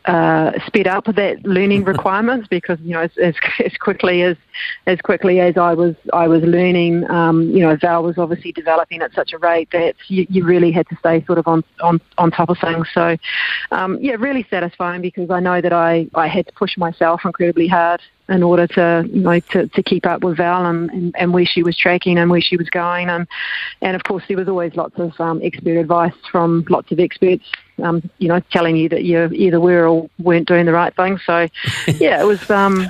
uh, 0.04 0.52
sped 0.66 0.86
up 0.86 1.04
that 1.06 1.44
learning 1.44 1.84
requirements 1.94 2.48
because 2.48 2.78
you 2.80 2.92
know 2.92 3.00
as, 3.00 3.10
as, 3.18 3.34
as 3.64 3.76
quickly 3.78 4.22
as 4.22 4.36
as 4.86 5.00
quickly 5.00 5.40
as 5.40 5.56
I 5.56 5.74
was 5.74 5.94
I 6.12 6.28
was 6.28 6.42
learning, 6.42 7.08
um, 7.10 7.50
you 7.50 7.60
know, 7.60 7.76
Val 7.76 8.02
was 8.02 8.18
obviously 8.18 8.52
developing 8.52 9.02
at 9.02 9.12
such 9.14 9.32
a 9.32 9.38
rate 9.38 9.70
that 9.72 9.94
you, 10.08 10.26
you 10.28 10.44
really 10.44 10.72
had 10.72 10.88
to 10.88 10.96
stay 10.96 11.24
sort 11.24 11.38
of 11.38 11.46
on 11.46 11.64
on, 11.80 12.00
on 12.18 12.30
top 12.30 12.48
of 12.48 12.58
things. 12.58 12.88
So, 12.92 13.16
um, 13.70 13.98
yeah, 14.00 14.14
really 14.18 14.46
satisfying 14.50 15.02
because 15.02 15.30
I 15.30 15.40
know 15.40 15.60
that 15.60 15.72
I 15.72 16.08
I 16.14 16.28
had 16.28 16.46
to 16.46 16.52
push 16.52 16.76
myself 16.76 17.22
incredibly 17.24 17.68
hard 17.68 18.00
in 18.28 18.42
order 18.42 18.66
to 18.66 19.04
you 19.08 19.20
know 19.20 19.40
to, 19.40 19.68
to 19.68 19.82
keep 19.82 20.06
up 20.06 20.22
with 20.22 20.36
Val 20.36 20.66
and, 20.66 20.90
and, 20.90 21.14
and 21.18 21.32
where 21.32 21.44
she 21.44 21.62
was 21.62 21.76
tracking 21.76 22.18
and 22.18 22.30
where 22.30 22.40
she 22.40 22.56
was 22.56 22.70
going 22.70 23.08
and 23.08 23.26
and 23.80 23.96
of 23.96 24.04
course 24.04 24.22
there 24.28 24.36
was 24.36 24.48
always 24.48 24.74
lots 24.74 24.98
of 24.98 25.12
um, 25.20 25.40
expert 25.42 25.76
advice 25.76 26.14
from 26.30 26.64
lots 26.68 26.92
of 26.92 27.00
experts 27.00 27.44
um, 27.82 28.08
you 28.18 28.28
know 28.28 28.40
telling 28.50 28.76
you 28.76 28.88
that 28.88 29.04
you 29.04 29.28
either 29.32 29.60
were 29.60 29.86
or 29.86 30.08
weren't 30.18 30.48
doing 30.48 30.66
the 30.66 30.72
right 30.72 30.94
thing 30.94 31.18
so 31.24 31.48
yeah 31.98 32.20
it 32.20 32.26
was 32.26 32.50
um, 32.50 32.88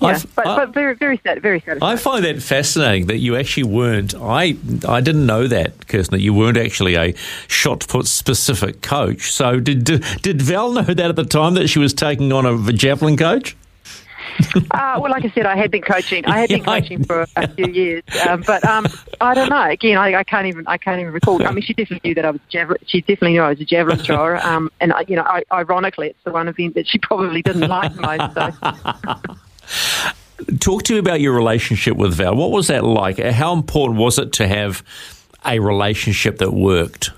yeah, 0.00 0.18
but, 0.34 0.44
but, 0.44 0.74
very, 0.74 0.94
very, 0.94 1.16
very 1.16 1.60
satisfying. 1.60 1.82
I 1.82 1.96
find 1.96 2.24
that 2.24 2.42
fascinating 2.42 3.06
that 3.06 3.18
you 3.18 3.36
actually 3.36 3.64
weren't. 3.64 4.14
I, 4.14 4.56
I 4.86 5.00
didn't 5.00 5.26
know 5.26 5.46
that, 5.48 5.88
Kirsten. 5.88 6.16
That 6.16 6.22
you 6.22 6.32
weren't 6.32 6.56
actually 6.56 6.94
a 6.94 7.14
shot 7.48 7.86
put 7.88 8.06
specific 8.06 8.82
coach. 8.82 9.32
So 9.32 9.58
did, 9.58 9.84
did 9.84 10.04
did 10.22 10.42
Val 10.42 10.72
know 10.72 10.82
that 10.82 10.98
at 10.98 11.16
the 11.16 11.24
time 11.24 11.54
that 11.54 11.68
she 11.68 11.78
was 11.78 11.92
taking 11.94 12.32
on 12.32 12.46
a 12.46 12.72
javelin 12.72 13.16
coach? 13.16 13.56
uh, 14.70 14.98
well, 15.00 15.10
like 15.10 15.24
I 15.24 15.30
said, 15.30 15.46
I 15.46 15.56
had 15.56 15.70
been 15.70 15.82
coaching. 15.82 16.24
I 16.26 16.38
had 16.40 16.48
been 16.48 16.64
coaching 16.64 17.04
for 17.04 17.26
a 17.36 17.48
few 17.48 17.66
years, 17.66 18.02
um, 18.28 18.42
but 18.46 18.64
um, 18.64 18.86
I 19.20 19.34
don't 19.34 19.48
know. 19.48 19.62
Again, 19.68 19.98
I, 19.98 20.14
I, 20.16 20.24
can't 20.24 20.46
even. 20.46 20.66
I 20.66 20.78
can't 20.78 21.00
even 21.00 21.12
recall. 21.12 21.44
I 21.46 21.52
mean, 21.52 21.62
she 21.62 21.72
definitely 21.74 22.10
knew 22.10 22.14
that 22.14 22.24
I 22.24 22.30
was 22.30 22.40
javelin. 22.48 22.78
She 22.86 23.00
definitely 23.00 23.32
knew 23.32 23.42
I 23.42 23.50
was 23.50 23.60
a 23.60 23.64
javelin 23.64 23.98
thrower. 23.98 24.40
Um, 24.46 24.70
and 24.80 24.92
you 25.08 25.16
know, 25.16 25.22
I, 25.22 25.42
ironically, 25.50 26.08
it's 26.08 26.22
the 26.24 26.30
one 26.30 26.46
event 26.46 26.76
that 26.76 26.86
she 26.86 26.98
probably 26.98 27.42
didn't 27.42 27.68
like 27.68 27.94
most. 27.96 28.34
So. 28.34 28.52
Talk 30.60 30.84
to 30.84 30.92
me 30.92 30.98
about 31.00 31.20
your 31.20 31.32
relationship 31.32 31.96
with 31.96 32.14
Val. 32.14 32.36
What 32.36 32.52
was 32.52 32.68
that 32.68 32.84
like? 32.84 33.18
How 33.18 33.52
important 33.54 33.98
was 33.98 34.18
it 34.18 34.32
to 34.34 34.46
have 34.46 34.84
a 35.44 35.58
relationship 35.58 36.38
that 36.38 36.52
worked? 36.52 37.10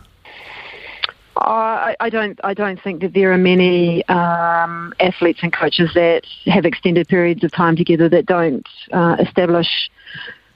I, 1.41 1.97
I, 2.01 2.11
don't. 2.11 2.39
I 2.43 2.55
don't 2.55 2.81
think 2.83 3.01
that 3.03 3.15
there 3.15 3.33
are 3.33 3.39
many 3.39 4.07
um, 4.09 4.95
athletes 5.01 5.41
and 5.43 5.53
coaches 5.53 5.91
that 5.95 6.23
have 6.47 6.65
extended 6.65 7.09
periods 7.09 7.45
of 7.45 7.53
time 7.53 7.77
together 7.77 8.09
that 8.09 8.27
don't 8.27 8.67
uh, 8.93 9.17
establish 9.21 9.91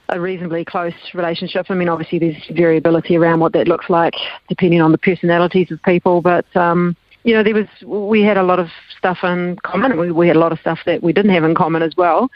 a 0.09 0.19
reasonably 0.19 0.65
close 0.65 0.93
relationship. 1.13 1.67
I 1.69 1.75
mean, 1.75 1.89
obviously, 1.89 2.19
there's 2.19 2.43
variability 2.51 3.15
around 3.15 3.39
what 3.39 3.53
that 3.53 3.67
looks 3.67 3.89
like 3.89 4.15
depending 4.49 4.81
on 4.81 4.91
the 4.91 4.97
personalities 4.97 5.71
of 5.71 5.81
people, 5.83 6.21
but 6.21 6.45
um, 6.55 6.95
you 7.23 7.33
know, 7.33 7.43
there 7.43 7.55
was 7.55 7.67
we 7.85 8.21
had 8.21 8.37
a 8.37 8.43
lot 8.43 8.59
of 8.59 8.67
stuff 8.97 9.19
in 9.23 9.57
common. 9.63 9.97
We, 9.97 10.11
we 10.11 10.27
had 10.27 10.35
a 10.35 10.39
lot 10.39 10.51
of 10.51 10.59
stuff 10.59 10.79
that 10.85 11.01
we 11.01 11.13
didn't 11.13 11.31
have 11.31 11.43
in 11.43 11.55
common 11.55 11.81
as 11.81 11.95
well. 11.95 12.29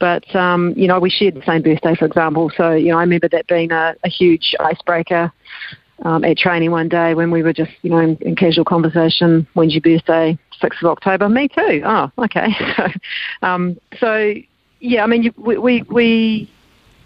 But 0.00 0.34
um, 0.34 0.74
you 0.76 0.88
know, 0.88 0.98
we 0.98 1.10
shared 1.10 1.34
the 1.34 1.42
same 1.46 1.62
birthday, 1.62 1.94
for 1.94 2.06
example. 2.06 2.50
So 2.56 2.72
you 2.72 2.88
know, 2.88 2.98
I 2.98 3.02
remember 3.02 3.28
that 3.28 3.46
being 3.46 3.70
a, 3.70 3.94
a 4.04 4.08
huge 4.08 4.54
icebreaker 4.58 5.32
um, 6.00 6.24
at 6.24 6.36
training 6.36 6.70
one 6.70 6.88
day 6.88 7.14
when 7.14 7.30
we 7.30 7.42
were 7.42 7.52
just, 7.52 7.72
you 7.82 7.90
know, 7.90 7.98
in, 7.98 8.16
in 8.20 8.36
casual 8.36 8.64
conversation. 8.64 9.46
When's 9.54 9.74
your 9.74 9.82
birthday? 9.82 10.38
6th 10.60 10.82
of 10.82 10.90
October. 10.90 11.28
Me 11.28 11.48
too. 11.48 11.82
Oh, 11.84 12.10
okay. 12.18 12.48
so, 12.76 12.88
um, 13.42 13.78
so 13.98 14.34
yeah, 14.80 15.04
I 15.04 15.06
mean, 15.06 15.32
we, 15.36 15.58
we, 15.58 15.82
we, 15.82 16.50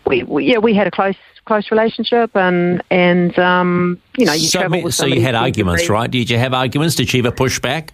we, 0.07 0.23
we, 0.23 0.45
yeah, 0.45 0.59
we 0.59 0.75
had 0.75 0.87
a 0.87 0.91
close 0.91 1.17
close 1.47 1.71
relationship, 1.71 2.35
and 2.35 2.83
and 2.91 3.39
um, 3.39 4.01
you 4.19 4.27
know, 4.27 4.33
you 4.33 4.49
so, 4.49 4.61
travel 4.61 4.83
with 4.83 4.95
so 4.95 5.07
you 5.07 5.21
had 5.21 5.35
arguments, 5.35 5.89
right? 5.89 6.11
Did 6.11 6.29
you 6.29 6.39
have 6.39 6.53
arguments? 6.53 6.97
Did 6.97 7.13
you 7.13 7.21
ever 7.21 7.31
push 7.31 7.61
back? 7.61 7.93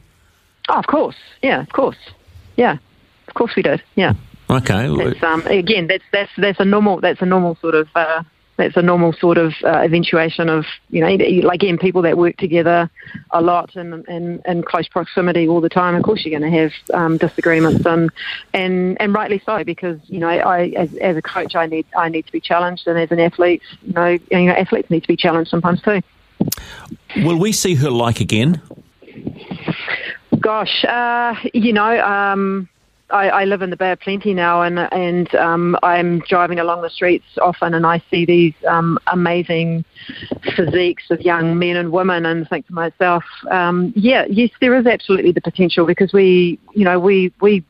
Oh, 0.69 0.79
of 0.79 0.87
course. 0.87 1.17
Yeah, 1.43 1.61
of 1.61 1.69
course. 1.69 1.97
Yeah, 2.57 2.79
of 3.29 3.35
course 3.35 3.53
we 3.57 3.63
did. 3.63 3.83
Yeah. 3.95 4.15
Okay. 4.51 4.89
That's, 4.97 5.23
um, 5.23 5.47
again, 5.47 5.87
that's 5.87 6.05
that's 6.13 6.31
that's 6.37 6.61
a 6.61 6.65
normal 6.65 7.01
that's 7.01 7.23
a 7.23 7.27
normal 7.27 7.57
sort 7.61 7.75
of 7.75 7.89
uh, 7.95 8.23
that's 8.56 8.76
a 8.76 8.82
normal 8.82 9.12
sort 9.12 9.38
of 9.38 9.54
uh, 9.64 9.68
eventuation 9.68 10.49
of 10.49 10.64
you 10.90 11.00
know 11.00 11.50
again 11.50 11.78
people 11.78 12.02
that 12.02 12.18
work 12.18 12.37
together 12.37 12.90
a 13.30 13.40
lot 13.40 13.75
and 13.76 14.06
in, 14.09 14.42
in, 14.47 14.62
close 14.62 14.88
proximity 14.88 15.49
all 15.49 15.61
the 15.61 15.68
time. 15.68 15.94
Of 15.94 16.02
course, 16.02 16.25
you're 16.25 16.38
going 16.38 16.52
to 16.52 16.59
have 16.59 16.73
um, 16.92 17.16
disagreements 17.16 17.85
and 17.87 18.11
and 18.52 19.00
and 19.00 19.14
rightly 19.14 19.42
so 19.44 19.64
because 19.64 19.99
you 20.06 20.18
know 20.18 20.28
I 20.28 20.68
as, 20.76 20.94
as 20.97 21.16
a 21.16 21.23
coach 21.23 21.54
I 21.54 21.66
need 21.66 21.87
I 21.97 22.09
need 22.09 22.26
to 22.26 22.32
be 22.32 22.40
challenged 22.40 22.87
and 22.87 22.99
as 22.99 23.11
an 23.11 23.21
athlete 23.21 23.62
you 23.82 23.94
know 23.94 24.06
you 24.06 24.47
know 24.47 24.52
athletes 24.52 24.90
need 24.90 25.02
to 25.02 25.09
be 25.09 25.16
challenged 25.16 25.50
sometimes 25.50 25.80
too. 25.82 26.00
Will 27.16 27.38
we 27.38 27.52
see 27.52 27.75
her 27.76 27.90
like 27.90 28.21
again? 28.21 28.61
Gosh, 30.40 30.85
uh, 30.85 31.35
you 31.54 31.73
know. 31.73 32.04
Um, 32.04 32.68
I, 33.12 33.28
I 33.28 33.45
live 33.45 33.62
in 33.62 33.71
the 33.71 33.76
Bay 33.76 33.92
of 33.92 34.00
Plenty 34.00 34.33
now, 34.33 34.62
and 34.62 34.78
and 34.78 35.33
um, 35.35 35.76
I'm 35.83 36.21
driving 36.21 36.59
along 36.59 36.83
the 36.83 36.90
streets 36.90 37.26
often, 37.40 37.75
and 37.75 37.87
I 37.87 38.02
see 38.11 38.25
these 38.25 38.54
um, 38.66 38.99
amazing 39.09 39.85
physiques 40.57 41.04
of 41.11 41.21
young 41.21 41.59
men 41.59 41.76
and 41.76 41.92
women, 41.92 42.25
and 42.25 42.49
think 42.49 42.66
to 42.69 42.73
myself, 42.73 43.23
um, 43.50 43.92
yeah, 43.95 44.25
yes, 44.28 44.50
there 44.61 44.76
is 44.76 44.87
absolutely 44.87 45.33
the 45.33 45.42
potential 45.42 45.87
because 45.87 46.12
we, 46.12 46.59
you 46.73 46.85
know, 46.85 46.99
we 46.99 47.33
we 47.40 47.64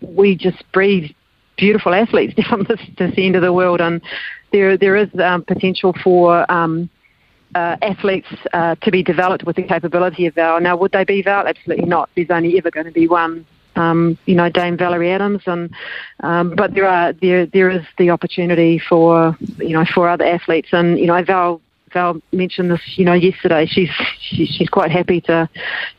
we 0.00 0.36
just 0.36 0.62
breed 0.72 1.14
beautiful 1.56 1.94
athletes 1.94 2.34
down 2.48 2.66
this, 2.68 2.80
this 2.98 3.14
end 3.16 3.36
of 3.36 3.42
the 3.42 3.52
world, 3.52 3.80
and 3.80 4.02
there 4.52 4.76
there 4.76 4.96
is 4.96 5.08
um, 5.18 5.42
potential 5.44 5.94
for. 6.04 6.50
Um, 6.52 6.90
uh, 7.54 7.76
athletes 7.82 8.26
uh, 8.52 8.74
to 8.82 8.90
be 8.90 9.00
developed 9.00 9.44
with 9.44 9.54
the 9.54 9.62
capability 9.62 10.26
of 10.26 10.34
Val. 10.34 10.60
Now, 10.60 10.76
would 10.76 10.90
they 10.90 11.04
be 11.04 11.22
Val? 11.22 11.46
Absolutely 11.46 11.86
not. 11.86 12.10
There's 12.16 12.30
only 12.30 12.58
ever 12.58 12.68
going 12.68 12.86
to 12.86 12.90
be 12.90 13.06
one 13.06 13.46
um, 13.76 14.18
you 14.26 14.34
know 14.34 14.48
Dame 14.48 14.76
Valerie 14.76 15.10
Adams, 15.10 15.42
and 15.46 15.70
um, 16.20 16.54
but 16.54 16.74
there 16.74 16.86
are 16.86 17.12
there 17.12 17.46
there 17.46 17.70
is 17.70 17.82
the 17.98 18.10
opportunity 18.10 18.78
for 18.78 19.36
you 19.58 19.70
know 19.70 19.84
for 19.94 20.08
other 20.08 20.24
athletes, 20.24 20.68
and 20.72 20.98
you 20.98 21.06
know 21.06 21.22
Val 21.22 21.60
Val 21.92 22.20
mentioned 22.32 22.70
this 22.70 22.82
you 22.96 23.04
know 23.04 23.14
yesterday. 23.14 23.66
She's 23.66 23.90
she, 24.20 24.46
she's 24.46 24.68
quite 24.68 24.90
happy 24.90 25.20
to 25.22 25.48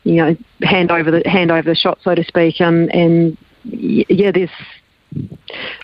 you 0.04 0.16
know 0.16 0.38
hand 0.62 0.92
over 0.92 1.12
the 1.12 1.28
hand 1.30 1.52
over 1.52 1.70
the 1.70 1.76
shot 1.76 2.00
so 2.04 2.16
to 2.16 2.24
speak, 2.24 2.60
and 2.60 2.94
and 2.94 3.38
yeah, 3.64 4.32
there's 4.32 4.50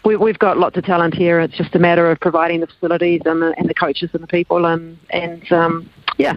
we, 0.03 0.15
we've 0.15 0.39
got 0.39 0.57
lots 0.57 0.77
of 0.77 0.83
talent 0.83 1.13
here. 1.13 1.39
It's 1.39 1.55
just 1.55 1.75
a 1.75 1.79
matter 1.79 2.12
of 2.12 2.19
providing 2.19 2.60
the 2.60 2.67
facilities 2.67 3.21
and 3.25 3.41
the, 3.41 3.53
and 3.57 3.69
the 3.69 3.74
coaches 3.74 4.10
and 4.13 4.21
the 4.21 4.27
people, 4.27 4.65
and 4.65 4.98
and 5.10 5.51
um, 5.51 5.89
yeah, 6.17 6.36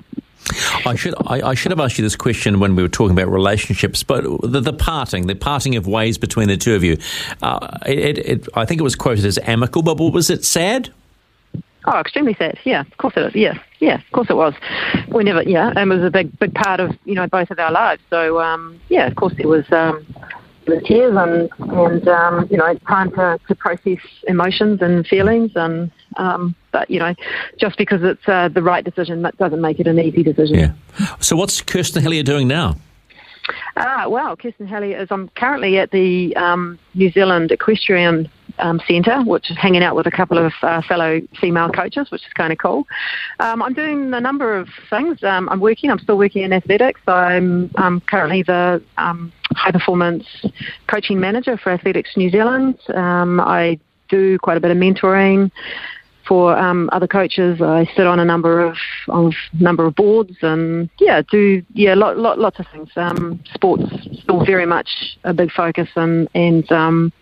I 0.84 0.94
should 0.94 1.14
I, 1.26 1.40
I, 1.50 1.54
should 1.54 1.72
have 1.72 1.80
asked 1.80 1.98
you 1.98 2.04
this 2.04 2.16
question 2.16 2.60
when 2.60 2.76
we 2.76 2.82
were 2.82 2.88
talking 2.88 3.16
about 3.16 3.30
relationships, 3.30 4.02
but 4.02 4.24
the, 4.42 4.60
the 4.60 4.72
parting, 4.72 5.26
the 5.26 5.34
parting 5.34 5.76
of 5.76 5.86
ways 5.86 6.18
between 6.18 6.48
the 6.48 6.56
two 6.56 6.74
of 6.74 6.84
you, 6.84 6.98
uh, 7.42 7.78
it, 7.86 8.18
it, 8.18 8.48
I 8.54 8.66
think 8.66 8.80
it 8.80 8.84
was 8.84 8.94
quoted 8.94 9.24
as 9.24 9.38
amicable, 9.38 9.94
but 9.94 10.12
was 10.12 10.30
it 10.30 10.44
sad? 10.44 10.92
Oh, 11.86 11.98
extremely 11.98 12.34
sad. 12.34 12.58
Yeah, 12.64 12.80
of 12.80 12.96
course 12.96 13.14
it 13.16 13.26
is. 13.26 13.34
Yeah, 13.34 13.58
yeah, 13.78 13.96
of 13.96 14.12
course 14.12 14.28
it 14.30 14.36
was. 14.36 14.54
We 15.08 15.24
never, 15.24 15.42
yeah, 15.42 15.68
and 15.68 15.78
it 15.78 15.94
was 15.94 16.04
a 16.04 16.10
big, 16.10 16.38
big 16.38 16.54
part 16.54 16.80
of 16.80 16.96
you 17.04 17.14
know 17.14 17.26
both 17.26 17.50
of 17.50 17.58
our 17.58 17.72
lives. 17.72 18.02
So 18.10 18.40
um, 18.40 18.80
yeah, 18.88 19.06
of 19.06 19.16
course 19.16 19.34
it 19.38 19.46
was. 19.46 19.70
Um, 19.72 20.06
the 20.66 20.80
tears 20.80 21.14
and 21.16 21.50
and 21.72 22.08
um, 22.08 22.46
you 22.50 22.56
know 22.56 22.74
time 22.88 23.10
to, 23.12 23.38
to 23.48 23.54
process 23.54 23.98
emotions 24.26 24.80
and 24.82 25.06
feelings 25.06 25.52
and 25.54 25.90
um, 26.16 26.54
but 26.72 26.90
you 26.90 26.98
know 26.98 27.14
just 27.58 27.76
because 27.78 28.02
it's 28.02 28.26
uh, 28.28 28.48
the 28.48 28.62
right 28.62 28.84
decision 28.84 29.22
that 29.22 29.36
doesn't 29.38 29.60
make 29.60 29.80
it 29.80 29.86
an 29.86 29.98
easy 29.98 30.22
decision. 30.22 30.58
Yeah. 30.58 30.72
So 31.20 31.36
what's 31.36 31.60
Kirsten 31.60 32.02
Hellier 32.02 32.24
doing 32.24 32.48
now? 32.48 32.76
Ah, 33.76 34.06
well, 34.08 34.36
Kirsten 34.36 34.66
Hellier 34.66 35.02
is 35.02 35.08
I'm 35.10 35.28
currently 35.30 35.78
at 35.78 35.90
the 35.90 36.34
um, 36.36 36.78
New 36.94 37.10
Zealand 37.10 37.50
Equestrian 37.50 38.30
um, 38.58 38.80
Centre, 38.86 39.22
which 39.22 39.50
is 39.50 39.56
hanging 39.56 39.82
out 39.82 39.96
with 39.96 40.06
a 40.06 40.10
couple 40.10 40.38
of 40.38 40.52
uh, 40.62 40.82
fellow 40.82 41.20
female 41.40 41.70
coaches, 41.70 42.10
which 42.10 42.22
is 42.22 42.32
kind 42.34 42.52
of 42.52 42.58
cool. 42.58 42.86
Um, 43.40 43.62
I'm 43.62 43.74
doing 43.74 44.12
a 44.14 44.20
number 44.20 44.56
of 44.56 44.68
things. 44.90 45.22
Um, 45.22 45.48
I'm 45.48 45.60
working. 45.60 45.90
I'm 45.90 45.98
still 45.98 46.18
working 46.18 46.42
in 46.42 46.52
athletics. 46.52 47.00
I'm, 47.06 47.70
I'm 47.76 48.00
currently 48.00 48.42
the 48.42 48.82
um, 48.98 49.32
high 49.52 49.72
performance 49.72 50.26
coaching 50.86 51.20
manager 51.20 51.56
for 51.56 51.70
Athletics 51.70 52.10
New 52.16 52.30
Zealand. 52.30 52.78
Um, 52.94 53.40
I 53.40 53.78
do 54.08 54.38
quite 54.38 54.56
a 54.56 54.60
bit 54.60 54.70
of 54.70 54.76
mentoring 54.76 55.50
for 56.26 56.56
um, 56.56 56.88
other 56.92 57.06
coaches. 57.06 57.60
I 57.60 57.88
sit 57.96 58.06
on 58.06 58.18
a 58.18 58.24
number 58.24 58.60
of 58.60 58.76
of 59.08 59.32
number 59.60 59.86
of 59.86 59.94
boards 59.94 60.36
and 60.42 60.88
yeah, 60.98 61.22
do 61.30 61.62
yeah, 61.74 61.94
lot, 61.94 62.18
lot, 62.18 62.38
lots 62.38 62.58
of 62.58 62.66
things. 62.72 62.88
Um, 62.96 63.42
sports 63.52 63.84
still 64.22 64.44
very 64.44 64.66
much 64.66 65.18
a 65.24 65.34
big 65.34 65.50
focus 65.52 65.88
and 65.96 66.28
and 66.34 66.70
um, 66.72 67.12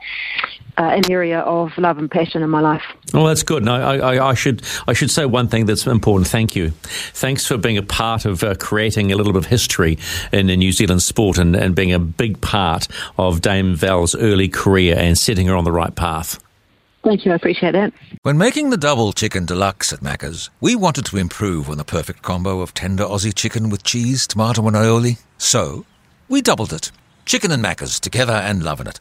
uh, 0.79 0.83
an 0.83 1.11
area 1.11 1.41
of 1.41 1.77
love 1.79 1.99
and 1.99 2.11
passion 2.11 2.43
in 2.43 2.51
my 2.51 2.61
life. 2.61 2.83
Well, 3.13 3.27
that's 3.27 3.43
good. 3.43 3.65
No, 3.65 3.75
I, 3.75 3.97
I, 3.97 4.31
I, 4.31 4.35
should 4.35 4.63
I 4.87 4.93
should 4.93 5.11
say 5.11 5.27
one 5.27 5.49
thing 5.49 5.67
that's 5.67 5.87
important. 5.87 6.29
Thank 6.29 6.57
you. 6.57 6.71
Thanks 7.13 7.47
for 7.47 7.57
being 7.59 7.77
a 7.77 7.83
part 7.83 8.25
of 8.25 8.43
uh, 8.43 8.55
creating 8.55 9.13
a 9.13 9.17
little 9.17 9.33
bit 9.33 9.45
of 9.45 9.47
history 9.47 9.99
in, 10.33 10.49
in 10.49 10.59
New 10.59 10.73
Zealand 10.73 11.03
sport 11.03 11.39
and, 11.39 11.55
and 11.55 11.75
being 11.75 11.93
a 11.93 11.99
big 11.99 12.41
part 12.41 12.89
of 13.19 13.41
Dame 13.41 13.75
Val's 13.75 14.15
early 14.15 14.49
career 14.49 14.97
and 14.97 15.19
setting 15.19 15.47
her 15.47 15.57
on 15.57 15.65
the 15.65 15.73
right 15.73 15.95
path. 15.95 16.43
Thank 17.05 17.25
you, 17.25 17.33
I 17.33 17.35
appreciate 17.35 17.73
that. 17.73 17.93
When 18.23 18.39
making 18.39 18.71
the 18.71 18.77
double 18.77 19.13
chicken 19.13 19.45
deluxe 19.45 19.93
at 19.93 20.01
Macca's, 20.01 20.51
we 20.61 20.77
wanted 20.77 21.05
to 21.07 21.17
improve 21.17 21.69
on 21.69 21.77
the 21.77 21.85
perfect 21.85 22.23
combo 22.23 22.61
of 22.61 22.75
tender 22.75 23.03
Aussie 23.05 23.35
chicken 23.35 23.71
with 23.71 23.83
cheese, 23.83 24.27
tomato, 24.29 24.65
and 24.69 24.77
aioli. 24.77 25.21
So, 25.37 25.85
we 26.29 26.41
doubled 26.43 26.73
it. 26.73 26.93
Chicken 27.27 27.51
and 27.51 27.63
Macca's, 27.63 27.99
together 27.99 28.35
and 28.35 28.63
loving 28.63 28.87
it. 28.87 29.01